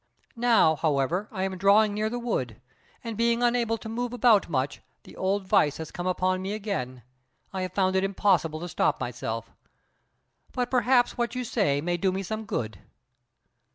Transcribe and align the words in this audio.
Now, 0.35 0.75
however, 0.77 1.27
I 1.31 1.43
am 1.43 1.59
drawing 1.59 1.93
near 1.93 2.09
the 2.09 2.17
wood, 2.17 2.59
and 3.03 3.15
being 3.15 3.43
unable 3.43 3.77
to 3.77 3.87
move 3.87 4.13
about 4.13 4.49
much, 4.49 4.81
the 5.03 5.15
old 5.15 5.45
vice 5.45 5.77
has 5.77 5.91
come 5.91 6.07
upon 6.07 6.41
me 6.41 6.53
again; 6.53 7.03
I 7.53 7.61
have 7.61 7.73
found 7.73 7.95
it 7.95 8.03
impossible 8.03 8.59
to 8.61 8.67
stop 8.67 8.99
myself, 8.99 9.51
but 10.53 10.71
perhaps 10.71 11.19
what 11.19 11.35
you 11.35 11.43
say 11.43 11.81
may 11.81 11.97
do 11.97 12.11
me 12.11 12.23
some 12.23 12.45
good." 12.45 12.79